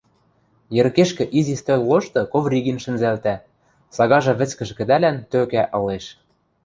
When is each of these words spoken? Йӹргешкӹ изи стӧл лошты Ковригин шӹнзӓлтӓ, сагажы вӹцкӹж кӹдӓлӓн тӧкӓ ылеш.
Йӹргешкӹ 0.75 1.25
изи 1.37 1.55
стӧл 1.61 1.81
лошты 1.89 2.21
Ковригин 2.31 2.77
шӹнзӓлтӓ, 2.83 3.35
сагажы 3.95 4.33
вӹцкӹж 4.39 4.69
кӹдӓлӓн 4.77 5.17
тӧкӓ 5.31 5.63
ылеш. 5.77 6.05